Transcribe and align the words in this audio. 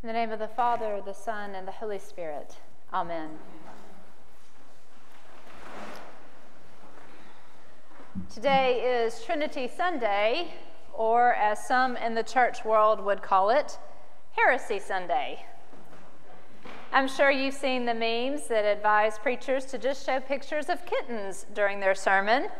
In 0.00 0.06
the 0.06 0.12
name 0.12 0.30
of 0.30 0.38
the 0.38 0.46
Father, 0.46 1.02
the 1.04 1.12
Son, 1.12 1.56
and 1.56 1.66
the 1.66 1.72
Holy 1.72 1.98
Spirit. 1.98 2.54
Amen. 2.94 3.30
Today 8.32 9.02
is 9.04 9.24
Trinity 9.24 9.66
Sunday, 9.66 10.54
or 10.92 11.34
as 11.34 11.66
some 11.66 11.96
in 11.96 12.14
the 12.14 12.22
church 12.22 12.64
world 12.64 13.04
would 13.04 13.22
call 13.22 13.50
it, 13.50 13.76
Heresy 14.36 14.78
Sunday. 14.78 15.44
I'm 16.92 17.08
sure 17.08 17.32
you've 17.32 17.54
seen 17.54 17.84
the 17.84 17.92
memes 17.92 18.46
that 18.46 18.64
advise 18.64 19.18
preachers 19.18 19.64
to 19.64 19.78
just 19.78 20.06
show 20.06 20.20
pictures 20.20 20.68
of 20.68 20.86
kittens 20.86 21.44
during 21.54 21.80
their 21.80 21.96
sermon 21.96 22.50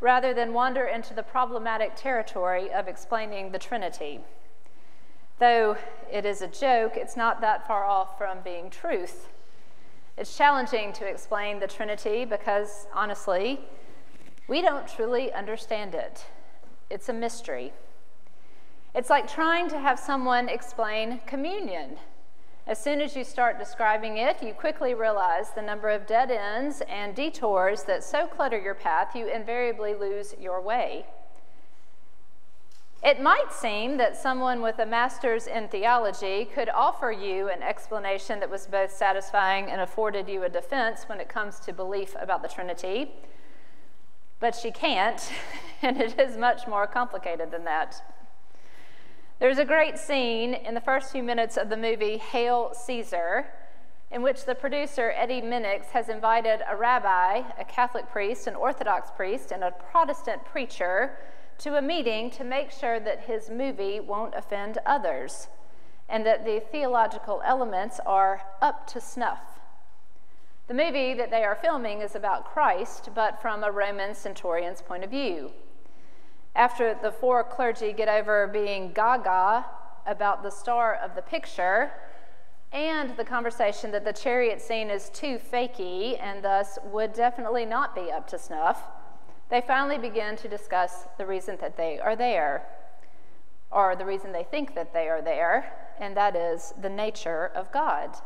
rather 0.00 0.32
than 0.32 0.54
wander 0.54 0.86
into 0.86 1.12
the 1.12 1.22
problematic 1.22 1.94
territory 1.94 2.72
of 2.72 2.88
explaining 2.88 3.52
the 3.52 3.58
Trinity. 3.58 4.20
Though 5.38 5.76
it 6.10 6.24
is 6.24 6.40
a 6.40 6.46
joke, 6.46 6.92
it's 6.96 7.16
not 7.16 7.40
that 7.42 7.66
far 7.66 7.84
off 7.84 8.16
from 8.16 8.38
being 8.42 8.70
truth. 8.70 9.28
It's 10.16 10.34
challenging 10.34 10.94
to 10.94 11.06
explain 11.06 11.60
the 11.60 11.66
Trinity 11.66 12.24
because, 12.24 12.86
honestly, 12.94 13.60
we 14.48 14.62
don't 14.62 14.88
truly 14.88 15.30
understand 15.32 15.94
it. 15.94 16.24
It's 16.88 17.10
a 17.10 17.12
mystery. 17.12 17.72
It's 18.94 19.10
like 19.10 19.30
trying 19.30 19.68
to 19.68 19.78
have 19.78 19.98
someone 19.98 20.48
explain 20.48 21.20
communion. 21.26 21.98
As 22.66 22.82
soon 22.82 23.02
as 23.02 23.14
you 23.14 23.22
start 23.22 23.58
describing 23.58 24.16
it, 24.16 24.42
you 24.42 24.54
quickly 24.54 24.94
realize 24.94 25.50
the 25.50 25.60
number 25.60 25.90
of 25.90 26.06
dead 26.06 26.30
ends 26.30 26.82
and 26.88 27.14
detours 27.14 27.82
that 27.82 28.02
so 28.02 28.26
clutter 28.26 28.58
your 28.58 28.74
path, 28.74 29.14
you 29.14 29.28
invariably 29.28 29.94
lose 29.94 30.34
your 30.40 30.62
way. 30.62 31.04
It 33.02 33.20
might 33.20 33.52
seem 33.52 33.98
that 33.98 34.16
someone 34.16 34.62
with 34.62 34.78
a 34.78 34.86
master's 34.86 35.46
in 35.46 35.68
theology 35.68 36.44
could 36.44 36.68
offer 36.68 37.12
you 37.12 37.48
an 37.48 37.62
explanation 37.62 38.40
that 38.40 38.50
was 38.50 38.66
both 38.66 38.90
satisfying 38.90 39.70
and 39.70 39.80
afforded 39.80 40.28
you 40.28 40.42
a 40.44 40.48
defense 40.48 41.04
when 41.04 41.20
it 41.20 41.28
comes 41.28 41.60
to 41.60 41.72
belief 41.72 42.16
about 42.18 42.42
the 42.42 42.48
Trinity, 42.48 43.12
but 44.40 44.54
she 44.54 44.70
can't, 44.70 45.30
and 45.82 46.00
it 46.00 46.18
is 46.18 46.36
much 46.36 46.66
more 46.66 46.86
complicated 46.86 47.50
than 47.50 47.64
that. 47.64 48.02
There's 49.38 49.58
a 49.58 49.66
great 49.66 49.98
scene 49.98 50.54
in 50.54 50.72
the 50.72 50.80
first 50.80 51.12
few 51.12 51.22
minutes 51.22 51.58
of 51.58 51.68
the 51.68 51.76
movie 51.76 52.16
Hail 52.16 52.72
Caesar, 52.72 53.46
in 54.10 54.22
which 54.22 54.46
the 54.46 54.54
producer, 54.54 55.12
Eddie 55.14 55.42
Mannix, 55.42 55.88
has 55.88 56.08
invited 56.08 56.62
a 56.66 56.74
rabbi, 56.74 57.42
a 57.58 57.64
Catholic 57.64 58.08
priest, 58.10 58.46
an 58.46 58.54
Orthodox 58.54 59.10
priest, 59.10 59.52
and 59.52 59.62
a 59.62 59.72
Protestant 59.72 60.44
preacher 60.46 61.18
to 61.58 61.76
a 61.76 61.82
meeting 61.82 62.30
to 62.30 62.44
make 62.44 62.70
sure 62.70 63.00
that 63.00 63.24
his 63.24 63.50
movie 63.50 64.00
won't 64.00 64.34
offend 64.34 64.78
others 64.84 65.48
and 66.08 66.24
that 66.24 66.44
the 66.44 66.60
theological 66.60 67.42
elements 67.44 68.00
are 68.06 68.42
up 68.62 68.86
to 68.88 69.00
snuff. 69.00 69.60
The 70.68 70.74
movie 70.74 71.14
that 71.14 71.30
they 71.30 71.44
are 71.44 71.54
filming 71.54 72.00
is 72.00 72.14
about 72.14 72.44
Christ, 72.44 73.10
but 73.14 73.40
from 73.40 73.62
a 73.62 73.70
Roman 73.70 74.14
centurion's 74.14 74.82
point 74.82 75.04
of 75.04 75.10
view. 75.10 75.52
After 76.54 76.94
the 77.00 77.12
four 77.12 77.44
clergy 77.44 77.92
get 77.92 78.08
over 78.08 78.46
being 78.46 78.92
gaga 78.92 79.66
about 80.06 80.42
the 80.42 80.50
star 80.50 80.94
of 80.94 81.14
the 81.14 81.22
picture 81.22 81.92
and 82.72 83.16
the 83.16 83.24
conversation 83.24 83.90
that 83.92 84.04
the 84.04 84.12
chariot 84.12 84.60
scene 84.60 84.90
is 84.90 85.10
too 85.10 85.38
fakey 85.38 86.20
and 86.20 86.42
thus 86.42 86.78
would 86.84 87.12
definitely 87.12 87.64
not 87.64 87.94
be 87.94 88.10
up 88.10 88.26
to 88.28 88.38
snuff, 88.38 88.82
they 89.48 89.60
finally 89.60 89.98
begin 89.98 90.36
to 90.36 90.48
discuss 90.48 91.06
the 91.18 91.26
reason 91.26 91.56
that 91.60 91.76
they 91.76 91.98
are 91.98 92.16
there, 92.16 92.66
or 93.70 93.94
the 93.94 94.04
reason 94.04 94.32
they 94.32 94.44
think 94.44 94.74
that 94.74 94.92
they 94.92 95.08
are 95.08 95.22
there, 95.22 95.72
and 96.00 96.16
that 96.16 96.34
is 96.34 96.74
the 96.80 96.88
nature 96.88 97.46
of 97.54 97.70
God. 97.72 98.16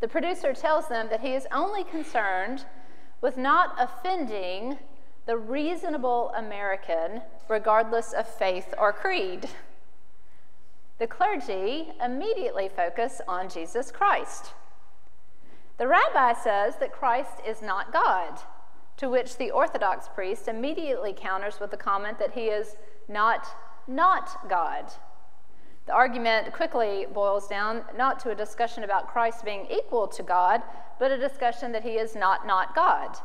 The 0.00 0.08
producer 0.08 0.52
tells 0.52 0.88
them 0.88 1.08
that 1.10 1.20
he 1.20 1.34
is 1.34 1.46
only 1.52 1.84
concerned 1.84 2.66
with 3.20 3.36
not 3.36 3.74
offending 3.78 4.78
the 5.26 5.36
reasonable 5.36 6.32
American, 6.36 7.22
regardless 7.48 8.12
of 8.12 8.28
faith 8.28 8.74
or 8.78 8.92
creed. 8.92 9.48
The 10.98 11.06
clergy 11.06 11.88
immediately 12.02 12.68
focus 12.68 13.20
on 13.26 13.48
Jesus 13.48 13.90
Christ. 13.90 14.52
The 15.78 15.88
rabbi 15.88 16.34
says 16.34 16.76
that 16.76 16.92
Christ 16.92 17.38
is 17.46 17.62
not 17.62 17.92
God 17.92 18.40
to 18.98 19.08
which 19.08 19.36
the 19.36 19.50
Orthodox 19.50 20.08
priest 20.08 20.48
immediately 20.48 21.14
counters 21.16 21.60
with 21.60 21.70
the 21.70 21.76
comment 21.76 22.18
that 22.18 22.32
he 22.32 22.46
is 22.46 22.76
not 23.08 23.46
not 23.86 24.48
God. 24.50 24.92
The 25.86 25.94
argument 25.94 26.52
quickly 26.52 27.06
boils 27.14 27.48
down 27.48 27.82
not 27.96 28.20
to 28.20 28.30
a 28.30 28.34
discussion 28.34 28.84
about 28.84 29.08
Christ 29.08 29.42
being 29.42 29.66
equal 29.70 30.06
to 30.08 30.22
God, 30.22 30.62
but 30.98 31.10
a 31.10 31.16
discussion 31.16 31.72
that 31.72 31.82
he 31.82 31.92
is 31.92 32.14
not 32.14 32.46
not 32.46 32.74
God. 32.74 33.16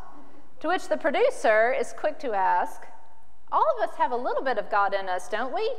To 0.62 0.70
which 0.70 0.88
the 0.88 0.96
producer 0.96 1.74
is 1.74 1.94
quick 1.98 2.18
to 2.20 2.32
ask, 2.32 2.84
All 3.52 3.66
of 3.76 3.90
us 3.90 3.98
have 3.98 4.12
a 4.12 4.16
little 4.16 4.44
bit 4.44 4.58
of 4.58 4.72
God 4.72 4.94
in 4.94 5.10
us, 5.10 5.28
don't 5.28 5.54
we? 5.54 5.70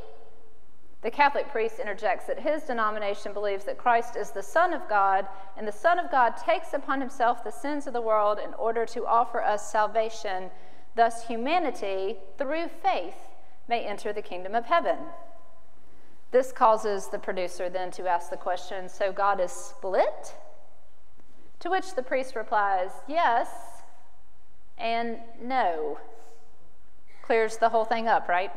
The 1.04 1.10
Catholic 1.10 1.50
priest 1.50 1.78
interjects 1.78 2.24
that 2.28 2.40
his 2.40 2.62
denomination 2.62 3.34
believes 3.34 3.66
that 3.66 3.76
Christ 3.76 4.16
is 4.16 4.30
the 4.30 4.42
Son 4.42 4.72
of 4.72 4.88
God, 4.88 5.28
and 5.54 5.68
the 5.68 5.72
Son 5.72 5.98
of 5.98 6.10
God 6.10 6.30
takes 6.38 6.72
upon 6.72 6.98
himself 6.98 7.44
the 7.44 7.50
sins 7.50 7.86
of 7.86 7.92
the 7.92 8.00
world 8.00 8.38
in 8.42 8.54
order 8.54 8.86
to 8.86 9.04
offer 9.04 9.42
us 9.42 9.70
salvation. 9.70 10.50
Thus, 10.96 11.26
humanity, 11.26 12.16
through 12.38 12.68
faith, 12.82 13.18
may 13.68 13.84
enter 13.84 14.14
the 14.14 14.22
kingdom 14.22 14.54
of 14.54 14.64
heaven. 14.64 14.96
This 16.30 16.52
causes 16.52 17.08
the 17.08 17.18
producer 17.18 17.68
then 17.68 17.90
to 17.92 18.08
ask 18.08 18.30
the 18.30 18.38
question 18.38 18.88
so 18.88 19.12
God 19.12 19.40
is 19.40 19.52
split? 19.52 20.34
To 21.60 21.68
which 21.68 21.94
the 21.94 22.02
priest 22.02 22.34
replies, 22.34 22.90
yes 23.06 23.50
and 24.78 25.18
no. 25.38 25.98
Clears 27.20 27.58
the 27.58 27.68
whole 27.68 27.84
thing 27.84 28.08
up, 28.08 28.26
right? 28.26 28.50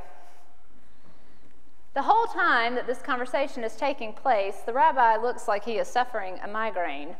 The 1.97 2.03
whole 2.03 2.27
time 2.27 2.75
that 2.75 2.85
this 2.85 3.01
conversation 3.01 3.63
is 3.63 3.75
taking 3.75 4.13
place, 4.13 4.57
the 4.63 4.71
rabbi 4.71 5.15
looks 5.15 5.47
like 5.47 5.65
he 5.65 5.79
is 5.79 5.87
suffering 5.87 6.37
a 6.43 6.47
migraine. 6.47 7.15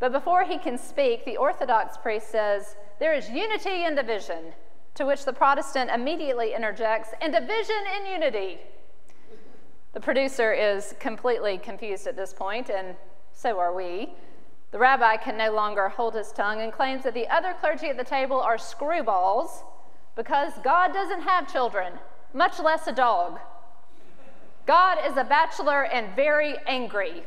But 0.00 0.10
before 0.10 0.42
he 0.42 0.58
can 0.58 0.76
speak, 0.76 1.24
the 1.24 1.36
Orthodox 1.36 1.96
priest 1.96 2.28
says, 2.28 2.74
There 2.98 3.14
is 3.14 3.30
unity 3.30 3.84
in 3.84 3.94
division, 3.94 4.54
to 4.96 5.06
which 5.06 5.24
the 5.24 5.32
Protestant 5.32 5.92
immediately 5.92 6.52
interjects, 6.52 7.10
And 7.20 7.32
division 7.32 7.76
in 7.96 8.12
unity. 8.12 8.58
The 9.92 10.00
producer 10.00 10.52
is 10.52 10.96
completely 10.98 11.56
confused 11.56 12.08
at 12.08 12.16
this 12.16 12.32
point, 12.32 12.70
and 12.70 12.96
so 13.32 13.60
are 13.60 13.72
we. 13.72 14.14
The 14.72 14.80
rabbi 14.80 15.16
can 15.18 15.38
no 15.38 15.52
longer 15.52 15.90
hold 15.90 16.16
his 16.16 16.32
tongue 16.32 16.60
and 16.60 16.72
claims 16.72 17.04
that 17.04 17.14
the 17.14 17.28
other 17.28 17.54
clergy 17.60 17.86
at 17.86 17.96
the 17.96 18.02
table 18.02 18.40
are 18.40 18.56
screwballs 18.56 19.62
because 20.16 20.54
God 20.64 20.92
doesn't 20.92 21.20
have 21.20 21.52
children, 21.52 21.92
much 22.34 22.58
less 22.58 22.88
a 22.88 22.92
dog. 22.92 23.38
God 24.68 24.98
is 25.06 25.16
a 25.16 25.24
bachelor 25.24 25.86
and 25.86 26.14
very 26.14 26.58
angry. 26.66 27.22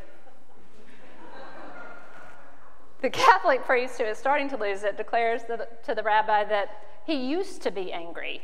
The 3.01 3.09
Catholic 3.09 3.65
priest, 3.65 3.97
who 3.97 4.03
is 4.03 4.19
starting 4.19 4.47
to 4.49 4.57
lose 4.57 4.83
it, 4.83 4.95
declares 4.95 5.41
to 5.47 5.95
the 5.95 6.03
rabbi 6.03 6.43
that 6.43 6.83
he 7.03 7.15
used 7.15 7.63
to 7.63 7.71
be 7.71 7.91
angry. 7.91 8.43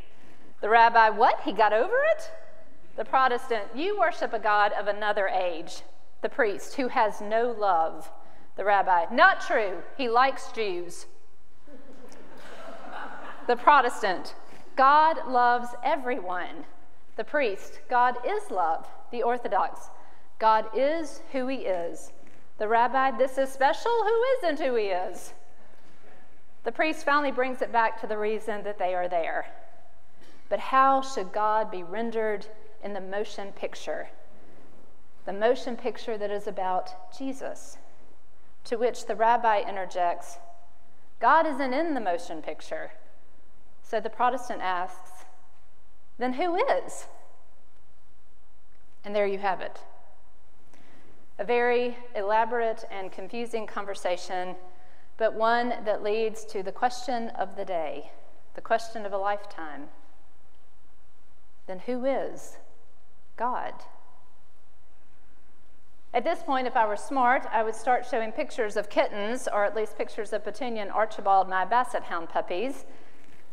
The 0.62 0.68
rabbi, 0.68 1.10
what? 1.10 1.40
He 1.44 1.52
got 1.52 1.72
over 1.72 1.94
it? 2.16 2.28
The 2.96 3.04
Protestant, 3.04 3.66
you 3.72 3.96
worship 3.96 4.32
a 4.32 4.40
God 4.40 4.72
of 4.72 4.88
another 4.88 5.28
age. 5.28 5.82
The 6.22 6.28
priest, 6.28 6.74
who 6.74 6.88
has 6.88 7.20
no 7.20 7.52
love. 7.52 8.10
The 8.56 8.64
rabbi, 8.64 9.04
not 9.12 9.40
true. 9.40 9.78
He 9.96 10.08
likes 10.08 10.50
Jews. 10.50 11.06
the 13.46 13.54
Protestant, 13.54 14.34
God 14.74 15.18
loves 15.28 15.68
everyone. 15.84 16.64
The 17.18 17.24
priest, 17.24 17.80
God 17.90 18.14
is 18.24 18.48
love. 18.48 18.86
The 19.10 19.24
Orthodox, 19.24 19.90
God 20.38 20.66
is 20.72 21.20
who 21.32 21.48
he 21.48 21.56
is. 21.56 22.12
The 22.58 22.68
rabbi, 22.68 23.10
this 23.10 23.38
is 23.38 23.48
special. 23.48 23.90
Who 23.90 24.22
isn't 24.38 24.64
who 24.64 24.76
he 24.76 24.84
is? 24.84 25.34
The 26.62 26.70
priest 26.70 27.04
finally 27.04 27.32
brings 27.32 27.60
it 27.60 27.72
back 27.72 28.00
to 28.00 28.06
the 28.06 28.16
reason 28.16 28.62
that 28.62 28.78
they 28.78 28.94
are 28.94 29.08
there. 29.08 29.46
But 30.48 30.60
how 30.60 31.02
should 31.02 31.32
God 31.32 31.72
be 31.72 31.82
rendered 31.82 32.46
in 32.84 32.92
the 32.92 33.00
motion 33.00 33.50
picture? 33.50 34.10
The 35.26 35.32
motion 35.32 35.76
picture 35.76 36.16
that 36.16 36.30
is 36.30 36.46
about 36.46 37.18
Jesus. 37.18 37.78
To 38.66 38.76
which 38.76 39.06
the 39.06 39.16
rabbi 39.16 39.68
interjects, 39.68 40.38
God 41.18 41.48
isn't 41.48 41.74
in 41.74 41.94
the 41.94 42.00
motion 42.00 42.42
picture. 42.42 42.92
So 43.82 43.98
the 43.98 44.08
Protestant 44.08 44.60
asks, 44.62 45.24
then 46.18 46.32
who 46.34 46.56
is? 46.56 47.06
And 49.04 49.14
there 49.14 49.26
you 49.26 49.38
have 49.38 49.60
it. 49.60 49.80
A 51.38 51.44
very 51.44 51.96
elaborate 52.14 52.84
and 52.90 53.12
confusing 53.12 53.66
conversation, 53.66 54.56
but 55.16 55.34
one 55.34 55.74
that 55.84 56.02
leads 56.02 56.44
to 56.46 56.62
the 56.62 56.72
question 56.72 57.28
of 57.30 57.56
the 57.56 57.64
day, 57.64 58.10
the 58.54 58.60
question 58.60 59.06
of 59.06 59.12
a 59.12 59.18
lifetime. 59.18 59.84
Then 61.66 61.80
who 61.80 62.04
is 62.04 62.58
God? 63.36 63.74
At 66.14 66.24
this 66.24 66.42
point, 66.42 66.66
if 66.66 66.74
I 66.74 66.86
were 66.86 66.96
smart, 66.96 67.46
I 67.52 67.62
would 67.62 67.74
start 67.74 68.06
showing 68.10 68.32
pictures 68.32 68.76
of 68.76 68.88
kittens, 68.88 69.46
or 69.46 69.64
at 69.64 69.76
least 69.76 69.98
pictures 69.98 70.32
of 70.32 70.42
Petunia 70.42 70.82
and 70.82 70.90
Archibald, 70.90 71.48
my 71.48 71.64
basset 71.64 72.04
hound 72.04 72.30
puppies. 72.30 72.86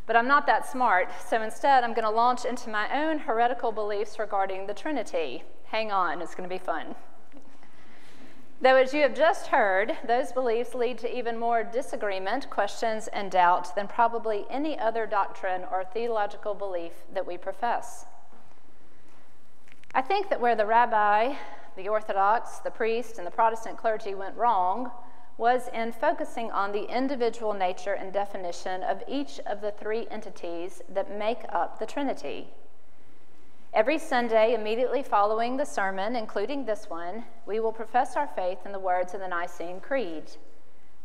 But 0.06 0.16
I'm 0.16 0.28
not 0.28 0.46
that 0.46 0.70
smart, 0.70 1.10
so 1.28 1.42
instead 1.42 1.84
I'm 1.84 1.94
going 1.94 2.06
to 2.06 2.12
launch 2.12 2.46
into 2.46 2.70
my 2.70 2.88
own 2.96 3.20
heretical 3.20 3.72
beliefs 3.72 4.20
regarding 4.20 4.68
the 4.68 4.74
Trinity. 4.74 5.44
Hang 5.66 5.92
on, 5.92 6.22
it's 6.22 6.36
going 6.36 6.48
to 6.48 6.54
be 6.54 6.64
fun. 6.64 6.96
Though, 8.62 8.76
as 8.76 8.94
you 8.94 9.02
have 9.02 9.16
just 9.16 9.48
heard, 9.48 9.98
those 10.08 10.32
beliefs 10.32 10.74
lead 10.74 10.98
to 11.00 11.18
even 11.18 11.38
more 11.38 11.64
disagreement, 11.64 12.50
questions, 12.50 13.08
and 13.08 13.30
doubt 13.30 13.76
than 13.76 13.88
probably 13.88 14.46
any 14.50 14.80
other 14.80 15.06
doctrine 15.06 15.64
or 15.70 15.84
theological 15.84 16.54
belief 16.54 16.94
that 17.14 17.28
we 17.28 17.38
profess. 17.38 18.06
I 19.94 20.02
think 20.02 20.30
that 20.30 20.40
where 20.40 20.56
the 20.56 20.66
rabbi, 20.66 21.36
the 21.76 21.90
Orthodox, 21.90 22.60
the 22.60 22.72
priest, 22.72 23.18
and 23.18 23.28
the 23.28 23.32
Protestant 23.32 23.78
clergy 23.78 24.16
went 24.16 24.38
wrong 24.38 24.92
was 25.38 25.68
in 25.74 25.92
focusing 25.92 26.50
on 26.52 26.72
the 26.72 26.86
individual 26.86 27.54
nature 27.54 27.94
and 27.94 28.14
definition 28.14 28.84
of 28.84 29.04
each 29.08 29.40
of 29.46 29.62
the 29.62 29.72
three 29.72 30.08
entities 30.10 30.82
that 30.90 31.18
make 31.18 31.42
up 31.50 31.78
the 31.78 31.86
Trinity. 31.86 32.48
Every 33.74 34.00
Sunday, 34.00 34.54
immediately 34.54 35.04
following 35.04 35.58
the 35.58 35.66
sermon, 35.66 36.16
including 36.16 36.66
this 36.66 36.90
one, 36.90 37.26
we 37.46 37.60
will 37.60 37.74
profess 37.74 38.16
our 38.16 38.28
faith 38.28 38.60
in 38.66 38.72
the 38.72 38.80
words 38.80 39.14
of 39.14 39.20
the 39.20 39.28
Nicene 39.28 39.82
Creed. 39.82 40.32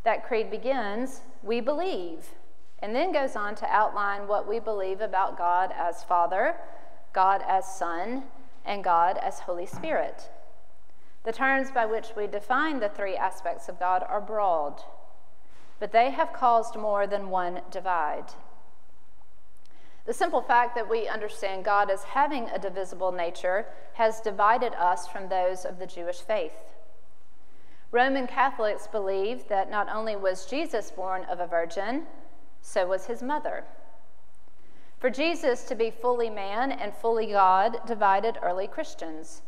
That 0.05 0.25
creed 0.25 0.50
begins, 0.50 1.23
We 1.43 1.61
believe, 1.61 2.29
and 2.79 2.94
then 2.94 3.12
goes 3.12 3.35
on 3.35 3.56
to 3.56 3.67
outline 3.67 4.29
what 4.29 4.49
we 4.49 4.61
believe 4.61 5.00
about 5.00 5.37
God 5.37 5.73
as 5.77 6.05
Father, 6.05 6.55
God 7.12 7.43
as 7.49 7.67
Son, 7.67 8.23
and 8.65 8.85
God 8.85 9.19
as 9.19 9.41
Holy 9.41 9.67
Spirit. 9.67 10.31
The 11.25 11.32
terms 11.32 11.70
by 11.70 11.87
which 11.87 12.08
we 12.17 12.26
define 12.26 12.81
the 12.81 12.88
three 12.88 13.17
aspects 13.17 13.69
of 13.69 13.78
God 13.78 14.02
are 14.08 14.20
broad, 14.20 14.82
but 15.78 15.93
they 15.93 16.11
have 16.11 16.32
caused 16.32 16.76
more 16.76 17.06
than 17.06 17.31
one 17.31 17.61
divide. 17.70 18.32
The 20.06 20.14
simple 20.14 20.40
fact 20.40 20.75
that 20.75 20.88
we 20.88 21.06
understand 21.06 21.64
God 21.64 21.90
as 21.90 22.02
having 22.05 22.49
a 22.49 22.58
divisible 22.58 23.12
nature 23.12 23.67
has 23.94 24.20
divided 24.20 24.72
us 24.75 25.06
from 25.06 25.28
those 25.28 25.64
of 25.67 25.78
the 25.78 25.87
Jewish 25.87 26.20
faith. 26.20 26.56
Roman 27.93 28.26
Catholics 28.26 28.87
believe 28.87 29.46
that 29.49 29.70
not 29.70 29.88
only 29.88 30.17
was 30.17 30.46
Jesus 30.46 30.90
born 30.90 31.25
of 31.25 31.38
a 31.38 31.46
virgin, 31.46 32.06
so 32.62 32.87
was 32.87 33.06
his 33.06 33.22
mother. 33.22 33.64
For 34.99 35.11
Jesus 35.11 35.64
to 35.64 35.75
be 35.75 35.90
fully 35.90 36.31
man 36.31 36.72
and 36.72 36.94
fully 36.94 37.26
God 37.26 37.78
divided 37.87 38.38
early 38.43 38.67
Christians. 38.67 39.43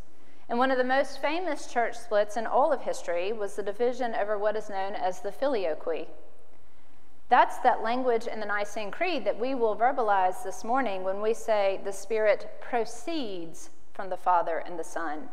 And 0.48 0.58
one 0.58 0.70
of 0.70 0.78
the 0.78 0.84
most 0.84 1.20
famous 1.20 1.72
church 1.72 1.96
splits 1.96 2.36
in 2.36 2.46
all 2.46 2.72
of 2.72 2.82
history 2.82 3.32
was 3.32 3.56
the 3.56 3.62
division 3.62 4.14
over 4.14 4.38
what 4.38 4.56
is 4.56 4.68
known 4.68 4.94
as 4.94 5.20
the 5.20 5.32
filioque. 5.32 6.08
That's 7.28 7.58
that 7.58 7.82
language 7.82 8.26
in 8.26 8.40
the 8.40 8.46
Nicene 8.46 8.90
Creed 8.90 9.24
that 9.24 9.38
we 9.38 9.54
will 9.54 9.74
verbalize 9.74 10.44
this 10.44 10.64
morning 10.64 11.02
when 11.02 11.22
we 11.22 11.32
say 11.32 11.80
the 11.84 11.92
Spirit 11.92 12.50
proceeds 12.60 13.70
from 13.94 14.10
the 14.10 14.16
Father 14.16 14.58
and 14.58 14.78
the 14.78 14.84
Son. 14.84 15.28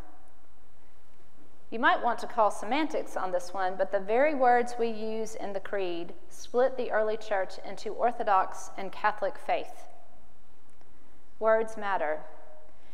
You 1.70 1.78
might 1.78 2.02
want 2.02 2.18
to 2.20 2.26
call 2.26 2.50
semantics 2.50 3.16
on 3.16 3.30
this 3.30 3.54
one, 3.54 3.74
but 3.76 3.92
the 3.92 4.00
very 4.00 4.34
words 4.34 4.74
we 4.78 4.88
use 4.88 5.34
in 5.36 5.52
the 5.52 5.60
Creed 5.60 6.14
split 6.28 6.76
the 6.76 6.90
early 6.90 7.16
church 7.16 7.54
into 7.68 7.90
Orthodox 7.90 8.70
and 8.76 8.90
Catholic 8.90 9.38
faith. 9.38 9.84
Words 11.38 11.76
matter. 11.76 12.20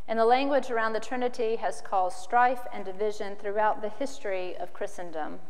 And 0.08 0.18
the 0.18 0.24
language 0.24 0.70
around 0.70 0.92
the 0.92 1.00
Trinity 1.00 1.56
has 1.56 1.80
caused 1.80 2.18
strife 2.18 2.60
and 2.72 2.84
division 2.84 3.34
throughout 3.34 3.82
the 3.82 3.88
history 3.88 4.56
of 4.56 4.72
Christendom. 4.72 5.40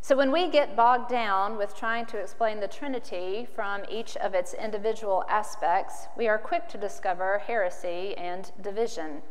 So, 0.00 0.16
when 0.16 0.30
we 0.30 0.48
get 0.48 0.76
bogged 0.76 1.10
down 1.10 1.58
with 1.58 1.76
trying 1.76 2.06
to 2.06 2.18
explain 2.18 2.60
the 2.60 2.68
Trinity 2.68 3.48
from 3.52 3.82
each 3.90 4.16
of 4.16 4.34
its 4.34 4.54
individual 4.54 5.24
aspects, 5.28 6.06
we 6.16 6.28
are 6.28 6.38
quick 6.38 6.68
to 6.68 6.78
discover 6.78 7.38
heresy 7.38 8.16
and 8.16 8.52
division. 8.62 9.22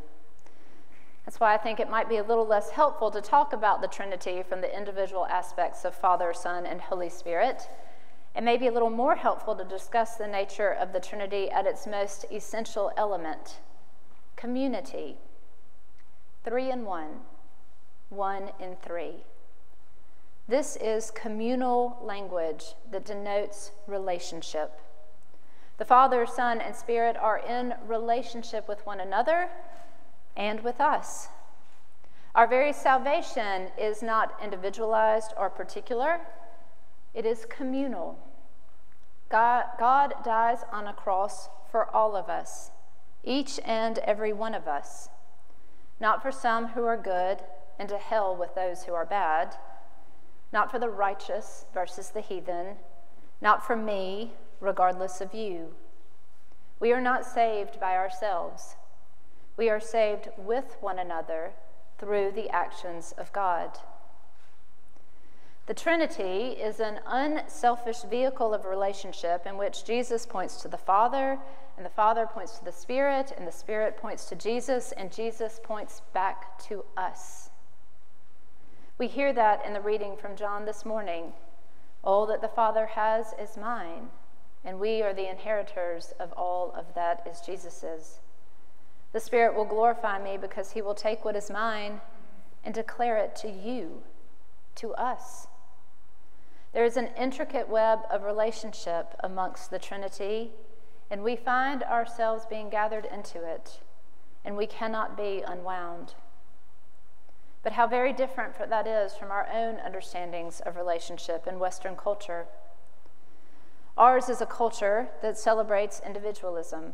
That's 1.26 1.40
why 1.40 1.54
I 1.54 1.58
think 1.58 1.80
it 1.80 1.90
might 1.90 2.10
be 2.10 2.18
a 2.18 2.24
little 2.24 2.46
less 2.46 2.72
helpful 2.72 3.10
to 3.12 3.22
talk 3.22 3.54
about 3.54 3.82
the 3.82 3.88
Trinity 3.88 4.44
from 4.44 4.60
the 4.60 4.78
individual 4.78 5.26
aspects 5.28 5.86
of 5.86 5.96
Father, 5.96 6.34
Son, 6.34 6.66
and 6.66 6.82
Holy 6.82 7.10
Spirit. 7.10 7.70
It 8.36 8.44
may 8.44 8.58
be 8.58 8.68
a 8.68 8.72
little 8.72 8.90
more 8.90 9.16
helpful 9.16 9.56
to 9.56 9.64
discuss 9.64 10.16
the 10.16 10.28
nature 10.28 10.72
of 10.72 10.92
the 10.92 11.00
Trinity 11.00 11.50
at 11.50 11.66
its 11.66 11.88
most 11.88 12.26
essential 12.30 12.92
element 12.98 13.60
community. 14.38 15.18
Three 16.46 16.72
in 16.72 16.86
one, 16.86 17.22
one 18.08 18.52
in 18.60 18.78
three. 18.82 19.26
This 20.48 20.78
is 20.78 21.12
communal 21.12 22.00
language 22.02 22.76
that 22.90 23.04
denotes 23.04 23.72
relationship. 23.86 24.80
The 25.78 25.84
Father, 25.84 26.26
Son, 26.26 26.62
and 26.62 26.74
Spirit 26.74 27.18
are 27.18 27.38
in 27.38 27.74
relationship 27.86 28.68
with 28.70 28.86
one 28.86 29.02
another 29.02 29.50
and 30.38 30.64
with 30.64 30.80
us. 30.80 31.28
Our 32.34 32.48
very 32.48 32.72
salvation 32.72 33.70
is 33.78 34.02
not 34.02 34.40
individualized 34.42 35.34
or 35.38 35.50
particular, 35.50 36.22
it 37.14 37.26
is 37.26 37.46
communal. 37.46 38.18
God, 39.30 39.66
God 39.78 40.14
dies 40.24 40.60
on 40.72 40.88
a 40.88 40.94
cross 40.94 41.50
for 41.70 41.94
all 41.94 42.16
of 42.16 42.30
us, 42.30 42.72
each 43.28 43.60
and 43.66 44.00
every 44.00 44.34
one 44.34 44.56
of 44.56 44.68
us, 44.68 45.10
not 46.00 46.22
for 46.22 46.32
some 46.32 46.70
who 46.70 46.84
are 46.86 46.98
good 46.98 47.44
and 47.78 47.90
to 47.90 47.98
hell 47.98 48.36
with 48.36 48.56
those 48.56 48.84
who 48.84 48.94
are 48.94 49.06
bad 49.06 49.56
not 50.52 50.72
for 50.72 50.80
the 50.80 50.90
righteous 50.90 51.66
versus 51.74 52.10
the 52.10 52.22
heathen, 52.22 52.78
not 53.42 53.66
for 53.66 53.76
me, 53.76 54.34
regardless 54.60 55.22
of 55.22 55.34
you. 55.34 55.74
We 56.80 56.94
are 56.94 57.02
not 57.02 57.26
saved 57.26 57.80
by 57.80 57.96
ourselves. 57.96 58.76
We 59.58 59.70
are 59.70 59.80
saved 59.80 60.30
with 60.38 60.78
one 60.80 61.00
another 61.00 61.54
through 61.98 62.32
the 62.32 62.50
actions 62.50 63.14
of 63.18 63.34
God. 63.34 63.78
The 65.68 65.74
Trinity 65.74 66.52
is 66.52 66.80
an 66.80 67.02
unselfish 67.06 68.04
vehicle 68.04 68.54
of 68.54 68.64
relationship 68.64 69.46
in 69.46 69.58
which 69.58 69.84
Jesus 69.84 70.26
points 70.26 70.62
to 70.62 70.70
the 70.70 70.78
Father, 70.78 71.38
and 71.76 71.86
the 71.86 71.90
Father 71.90 72.26
points 72.26 72.58
to 72.58 72.64
the 72.64 72.72
Spirit, 72.72 73.34
and 73.38 73.46
the 73.46 73.52
Spirit 73.52 73.98
points 73.98 74.30
to 74.30 74.36
Jesus, 74.38 74.94
and 74.94 75.12
Jesus 75.12 75.60
points 75.62 76.04
back 76.14 76.58
to 76.70 76.86
us. 76.96 77.50
We 78.98 79.08
hear 79.08 79.34
that 79.34 79.66
in 79.66 79.74
the 79.74 79.82
reading 79.82 80.16
from 80.16 80.38
John 80.38 80.64
this 80.64 80.86
morning. 80.86 81.34
All 82.02 82.26
that 82.28 82.40
the 82.40 82.48
Father 82.48 82.86
has 82.86 83.34
is 83.38 83.58
mine, 83.58 84.08
and 84.64 84.80
we 84.80 85.02
are 85.02 85.14
the 85.14 85.30
inheritors 85.30 86.14
of 86.18 86.32
all 86.32 86.72
of 86.78 86.96
that 86.96 87.28
is 87.30 87.42
Jesus's. 87.42 88.20
The 89.12 89.20
Spirit 89.20 89.54
will 89.54 89.66
glorify 89.66 90.18
me 90.24 90.38
because 90.38 90.72
he 90.72 90.82
will 90.82 90.96
take 90.96 91.26
what 91.26 91.36
is 91.36 91.52
mine 91.52 92.00
and 92.64 92.74
declare 92.74 93.18
it 93.18 93.36
to 93.38 93.52
you, 93.52 94.04
to 94.76 94.94
us. 94.94 95.48
There 96.74 96.86
is 96.86 96.98
an 96.98 97.10
intricate 97.18 97.70
web 97.70 98.00
of 98.10 98.24
relationship 98.24 99.16
amongst 99.22 99.72
the 99.72 99.80
Trinity, 99.80 100.52
and 101.10 101.24
we 101.24 101.36
find 101.36 101.84
ourselves 101.84 102.46
being 102.46 102.70
gathered 102.70 103.06
into 103.06 103.44
it, 103.44 103.80
and 104.46 104.58
we 104.58 104.68
cannot 104.68 105.18
be 105.18 105.44
unwound 105.46 106.14
but 107.68 107.74
how 107.74 107.86
very 107.86 108.14
different 108.14 108.54
that 108.70 108.88
is 108.88 109.14
from 109.14 109.30
our 109.30 109.46
own 109.54 109.76
understandings 109.86 110.62
of 110.62 110.78
relationship 110.78 111.46
in 111.48 111.60
Western 111.60 111.98
culture. 111.98 112.46
Ours 113.98 114.30
is 114.30 114.40
a 114.40 114.46
culture 114.46 115.10
that 115.22 115.38
celebrates 115.38 116.02
individualism. 116.06 116.94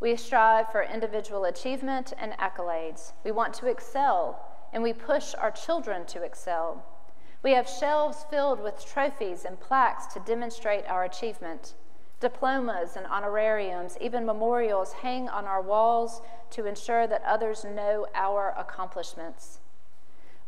We 0.00 0.16
strive 0.16 0.72
for 0.72 0.82
individual 0.82 1.44
achievement 1.44 2.12
and 2.18 2.32
accolades. 2.32 3.12
We 3.22 3.30
want 3.30 3.54
to 3.54 3.68
excel, 3.68 4.44
and 4.72 4.82
we 4.82 4.92
push 4.92 5.32
our 5.34 5.52
children 5.52 6.06
to 6.06 6.24
excel. 6.24 6.84
We 7.44 7.52
have 7.52 7.68
shelves 7.68 8.24
filled 8.30 8.60
with 8.60 8.86
trophies 8.86 9.44
and 9.44 9.60
plaques 9.60 10.06
to 10.14 10.20
demonstrate 10.20 10.86
our 10.86 11.04
achievement. 11.04 11.74
Diplomas 12.18 12.96
and 12.96 13.06
honorariums, 13.06 13.98
even 14.00 14.24
memorials 14.24 14.94
hang 14.94 15.28
on 15.28 15.44
our 15.44 15.60
walls 15.60 16.22
to 16.52 16.64
ensure 16.64 17.06
that 17.06 17.22
others 17.22 17.62
know 17.62 18.06
our 18.14 18.54
accomplishments. 18.56 19.58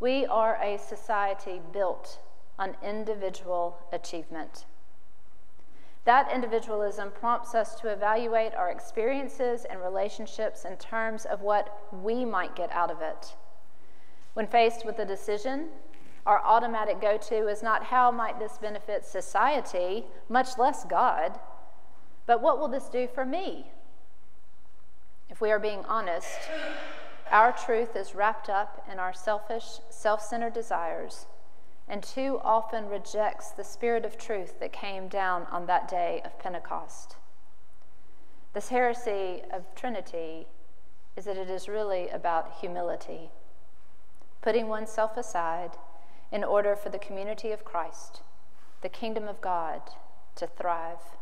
We 0.01 0.25
are 0.25 0.57
a 0.57 0.79
society 0.79 1.61
built 1.71 2.19
on 2.59 2.77
individual 2.83 3.77
achievement. 3.93 4.65
That 6.07 6.33
individualism 6.33 7.11
prompts 7.11 7.55
us 7.55 7.75
to 7.81 7.89
evaluate 7.89 8.55
our 8.55 8.71
experiences 8.71 9.67
and 9.69 9.83
relationships 9.83 10.65
in 10.65 10.79
terms 10.79 11.27
of 11.27 11.43
what 11.43 11.79
we 11.93 12.25
might 12.25 12.57
get 12.57 12.73
out 12.73 12.91
of 12.91 13.03
it. 13.03 13.35
When 14.33 14.47
faced 14.47 14.87
with 14.87 14.99
a 14.99 15.05
decision, 15.05 15.69
our 16.27 16.43
automatic 16.45 17.01
go 17.01 17.17
to 17.17 17.49
is 17.49 17.63
not 17.63 17.85
how 17.85 18.11
might 18.11 18.39
this 18.39 18.59
benefit 18.59 19.05
society, 19.05 20.05
much 20.29 20.59
less 20.59 20.85
God, 20.85 21.39
but 22.27 22.43
what 22.43 22.59
will 22.59 22.69
this 22.69 22.89
do 22.89 23.07
for 23.07 23.25
me? 23.25 23.71
If 25.31 25.41
we 25.41 25.51
are 25.51 25.59
being 25.59 25.85
honest, 25.87 26.39
Our 27.31 27.51
truth 27.51 27.97
is 27.97 28.15
wrapped 28.15 28.49
up 28.49 28.87
in 28.91 29.01
our 29.01 29.13
selfish, 29.13 29.81
self 29.91 30.23
centered 30.23 30.53
desires, 30.53 31.27
and 31.89 32.03
too 32.03 32.41
often 32.45 32.89
rejects 32.89 33.51
the 33.51 33.65
spirit 33.65 34.05
of 34.05 34.17
truth 34.17 34.61
that 34.61 34.73
came 34.73 35.09
down 35.09 35.47
on 35.51 35.67
that 35.67 35.89
day 35.89 36.23
of 36.25 36.39
Pentecost. 36.39 37.17
This 38.53 38.69
heresy 38.69 39.43
of 39.53 39.75
Trinity 39.75 40.47
is 41.17 41.25
that 41.25 41.37
it 41.37 41.51
is 41.51 41.69
really 41.69 42.09
about 42.11 42.59
humility, 42.61 43.31
putting 44.41 44.69
oneself 44.69 45.17
aside 45.17 45.73
in 46.31 46.45
order 46.45 46.77
for 46.77 46.89
the 46.89 46.99
community 46.99 47.53
of 47.53 47.65
Christ, 47.65 48.23
the 48.83 48.89
kingdom 48.89 49.29
of 49.29 49.41
God, 49.41 49.81
to 50.37 50.47
thrive. 50.47 51.17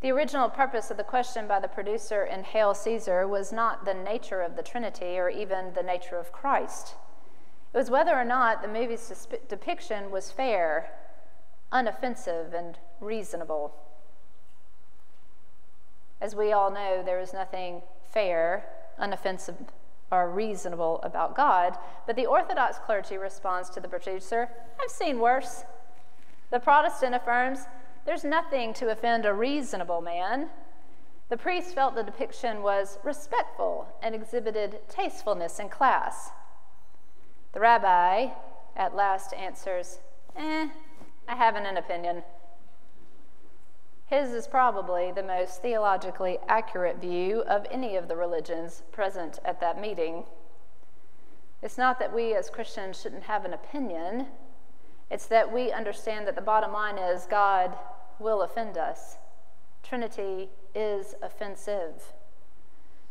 The 0.00 0.12
original 0.12 0.48
purpose 0.48 0.90
of 0.90 0.96
the 0.96 1.04
question 1.04 1.46
by 1.46 1.60
the 1.60 1.68
producer 1.68 2.24
in 2.24 2.44
Hail 2.44 2.74
Caesar 2.74 3.28
was 3.28 3.52
not 3.52 3.84
the 3.84 3.92
nature 3.92 4.40
of 4.40 4.56
the 4.56 4.62
Trinity 4.62 5.18
or 5.18 5.28
even 5.28 5.74
the 5.74 5.82
nature 5.82 6.16
of 6.16 6.32
Christ. 6.32 6.94
It 7.74 7.76
was 7.76 7.90
whether 7.90 8.14
or 8.14 8.24
not 8.24 8.62
the 8.62 8.68
movie's 8.68 9.28
depiction 9.48 10.10
was 10.10 10.32
fair, 10.32 10.90
unoffensive, 11.70 12.54
and 12.54 12.78
reasonable. 12.98 13.74
As 16.20 16.34
we 16.34 16.50
all 16.52 16.70
know, 16.70 17.02
there 17.04 17.20
is 17.20 17.32
nothing 17.32 17.82
fair, 18.02 18.64
unoffensive, 18.98 19.68
or 20.10 20.30
reasonable 20.30 21.00
about 21.02 21.36
God, 21.36 21.76
but 22.06 22.16
the 22.16 22.26
Orthodox 22.26 22.78
clergy 22.78 23.16
responds 23.16 23.70
to 23.70 23.80
the 23.80 23.88
producer 23.88 24.48
I've 24.82 24.90
seen 24.90 25.20
worse. 25.20 25.64
The 26.50 26.58
Protestant 26.58 27.14
affirms 27.14 27.60
there's 28.06 28.24
nothing 28.24 28.74
to 28.74 28.90
offend 28.90 29.24
a 29.24 29.32
reasonable 29.32 30.00
man. 30.00 30.48
The 31.28 31.36
priest 31.36 31.74
felt 31.74 31.94
the 31.94 32.02
depiction 32.02 32.62
was 32.62 32.98
respectful 33.04 33.86
and 34.02 34.14
exhibited 34.14 34.80
tastefulness 34.88 35.60
and 35.60 35.70
class. 35.70 36.30
The 37.52 37.60
rabbi 37.60 38.28
at 38.76 38.96
last 38.96 39.32
answers, 39.34 40.00
Eh, 40.36 40.68
I 41.28 41.34
haven't 41.36 41.66
an 41.66 41.76
opinion. 41.76 42.22
His 44.10 44.32
is 44.32 44.48
probably 44.48 45.12
the 45.12 45.22
most 45.22 45.62
theologically 45.62 46.38
accurate 46.48 46.96
view 46.96 47.42
of 47.42 47.64
any 47.70 47.94
of 47.94 48.08
the 48.08 48.16
religions 48.16 48.82
present 48.90 49.38
at 49.44 49.60
that 49.60 49.80
meeting. 49.80 50.24
It's 51.62 51.78
not 51.78 52.00
that 52.00 52.12
we 52.12 52.34
as 52.34 52.50
Christians 52.50 53.00
shouldn't 53.00 53.22
have 53.22 53.44
an 53.44 53.52
opinion, 53.52 54.26
it's 55.12 55.26
that 55.26 55.52
we 55.52 55.70
understand 55.70 56.26
that 56.26 56.34
the 56.34 56.40
bottom 56.40 56.72
line 56.72 56.98
is 56.98 57.26
God 57.26 57.78
will 58.18 58.42
offend 58.42 58.76
us. 58.76 59.18
Trinity 59.84 60.48
is 60.74 61.14
offensive. 61.22 62.12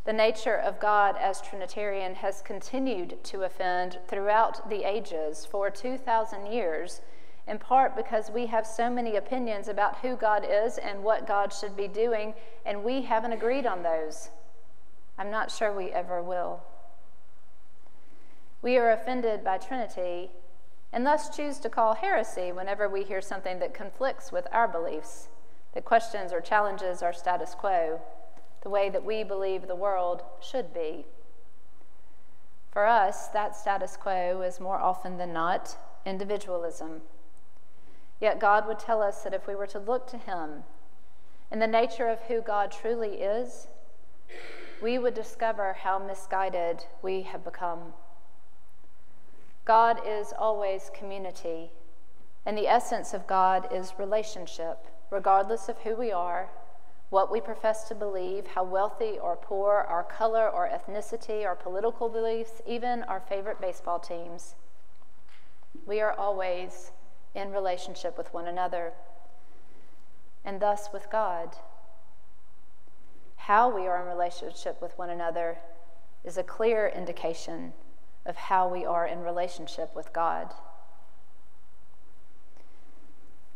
The 0.04 0.12
nature 0.12 0.56
of 0.56 0.80
God 0.80 1.16
as 1.18 1.40
Trinitarian 1.40 2.16
has 2.16 2.42
continued 2.42 3.24
to 3.24 3.42
offend 3.42 3.98
throughout 4.06 4.68
the 4.68 4.84
ages 4.84 5.46
for 5.46 5.70
2,000 5.70 6.46
years, 6.46 7.00
in 7.46 7.58
part 7.58 7.96
because 7.96 8.30
we 8.30 8.46
have 8.46 8.66
so 8.66 8.90
many 8.90 9.16
opinions 9.16 9.68
about 9.68 9.98
who 9.98 10.16
God 10.16 10.46
is 10.48 10.78
and 10.78 11.02
what 11.02 11.26
God 11.26 11.52
should 11.52 11.76
be 11.76 11.88
doing, 11.88 12.34
and 12.64 12.84
we 12.84 13.02
haven't 13.02 13.32
agreed 13.32 13.66
on 13.66 13.82
those. 13.82 14.30
I'm 15.18 15.30
not 15.30 15.50
sure 15.50 15.72
we 15.72 15.90
ever 15.90 16.22
will. 16.22 16.62
We 18.62 18.76
are 18.76 18.90
offended 18.90 19.42
by 19.42 19.58
Trinity 19.58 20.30
and 20.92 21.06
thus 21.06 21.34
choose 21.34 21.58
to 21.58 21.68
call 21.68 21.94
heresy 21.94 22.50
whenever 22.50 22.88
we 22.88 23.04
hear 23.04 23.20
something 23.20 23.58
that 23.60 23.74
conflicts 23.74 24.32
with 24.32 24.46
our 24.50 24.66
beliefs, 24.66 25.28
that 25.72 25.84
questions 25.84 26.32
or 26.32 26.40
challenges 26.40 27.02
our 27.02 27.12
status 27.12 27.54
quo, 27.54 28.00
the 28.62 28.70
way 28.70 28.90
that 28.90 29.04
we 29.04 29.22
believe 29.22 29.66
the 29.66 29.74
world 29.74 30.22
should 30.40 30.74
be. 30.74 31.06
For 32.72 32.86
us, 32.86 33.28
that 33.28 33.56
status 33.56 33.96
quo 33.96 34.42
is 34.42 34.60
more 34.60 34.78
often 34.78 35.16
than 35.16 35.32
not 35.32 35.76
individualism. 36.04 37.02
Yet 38.20 38.38
God 38.38 38.66
would 38.66 38.78
tell 38.78 39.02
us 39.02 39.22
that 39.22 39.34
if 39.34 39.46
we 39.46 39.54
were 39.54 39.66
to 39.68 39.78
look 39.78 40.06
to 40.08 40.18
Him 40.18 40.64
in 41.50 41.58
the 41.58 41.66
nature 41.66 42.08
of 42.08 42.20
who 42.22 42.42
God 42.42 42.70
truly 42.70 43.22
is, 43.22 43.68
we 44.82 44.98
would 44.98 45.14
discover 45.14 45.72
how 45.72 45.98
misguided 45.98 46.84
we 47.02 47.22
have 47.22 47.44
become. 47.44 47.92
God 49.64 50.00
is 50.06 50.32
always 50.38 50.90
community, 50.94 51.70
and 52.46 52.56
the 52.56 52.68
essence 52.68 53.12
of 53.12 53.26
God 53.26 53.68
is 53.72 53.98
relationship, 53.98 54.86
regardless 55.10 55.68
of 55.68 55.78
who 55.78 55.94
we 55.94 56.12
are, 56.12 56.50
what 57.10 57.30
we 57.30 57.40
profess 57.40 57.88
to 57.88 57.94
believe, 57.94 58.46
how 58.46 58.64
wealthy 58.64 59.18
or 59.18 59.36
poor, 59.36 59.84
our 59.88 60.04
color 60.04 60.48
or 60.48 60.68
ethnicity, 60.68 61.44
our 61.44 61.56
political 61.56 62.08
beliefs, 62.08 62.62
even 62.66 63.02
our 63.04 63.20
favorite 63.20 63.60
baseball 63.60 63.98
teams. 63.98 64.54
We 65.86 66.00
are 66.00 66.12
always 66.12 66.92
in 67.34 67.52
relationship 67.52 68.18
with 68.18 68.32
one 68.34 68.46
another, 68.46 68.92
and 70.44 70.60
thus 70.60 70.88
with 70.92 71.10
God. 71.10 71.56
How 73.36 73.74
we 73.74 73.86
are 73.86 74.02
in 74.02 74.08
relationship 74.08 74.80
with 74.82 74.96
one 74.98 75.10
another 75.10 75.58
is 76.24 76.36
a 76.36 76.42
clear 76.42 76.88
indication 76.94 77.72
of 78.26 78.36
how 78.36 78.68
we 78.68 78.84
are 78.84 79.06
in 79.06 79.20
relationship 79.20 79.94
with 79.94 80.12
God. 80.12 80.52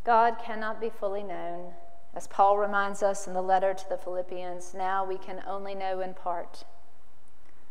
God 0.03 0.37
cannot 0.43 0.79
be 0.79 0.89
fully 0.89 1.23
known. 1.23 1.73
As 2.15 2.27
Paul 2.27 2.57
reminds 2.57 3.03
us 3.03 3.27
in 3.27 3.33
the 3.33 3.41
letter 3.41 3.73
to 3.73 3.89
the 3.89 3.97
Philippians, 3.97 4.73
now 4.73 5.03
we 5.03 5.17
can 5.17 5.41
only 5.47 5.75
know 5.75 5.99
in 5.99 6.13
part. 6.13 6.63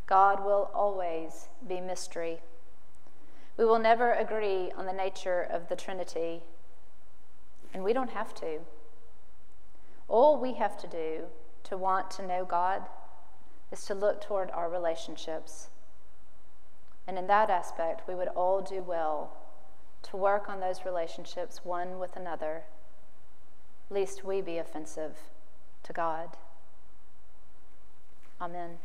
God 0.06 0.44
will 0.44 0.70
always 0.74 1.48
be 1.66 1.80
mystery. 1.80 2.40
We 3.56 3.64
will 3.64 3.78
never 3.78 4.12
agree 4.12 4.72
on 4.76 4.86
the 4.86 4.92
nature 4.92 5.42
of 5.42 5.68
the 5.68 5.76
Trinity, 5.76 6.42
and 7.72 7.84
we 7.84 7.92
don't 7.92 8.10
have 8.10 8.34
to. 8.36 8.60
All 10.08 10.38
we 10.40 10.54
have 10.54 10.76
to 10.78 10.86
do 10.86 11.24
to 11.64 11.76
want 11.76 12.10
to 12.12 12.26
know 12.26 12.44
God 12.44 12.82
is 13.70 13.84
to 13.86 13.94
look 13.94 14.20
toward 14.20 14.50
our 14.50 14.68
relationships 14.68 15.68
and 17.06 17.18
in 17.18 17.26
that 17.26 17.50
aspect, 17.50 18.08
we 18.08 18.14
would 18.14 18.28
all 18.28 18.62
do 18.62 18.82
well 18.82 19.36
to 20.04 20.16
work 20.16 20.48
on 20.48 20.60
those 20.60 20.84
relationships 20.84 21.60
one 21.64 21.98
with 21.98 22.16
another, 22.16 22.64
lest 23.90 24.24
we 24.24 24.40
be 24.40 24.58
offensive 24.58 25.16
to 25.82 25.92
God. 25.92 26.36
Amen. 28.40 28.78